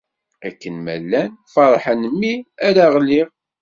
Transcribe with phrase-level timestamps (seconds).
[0.47, 2.33] Akken ma llan, ferrḥen mi
[2.67, 3.27] ara ɣliɣ.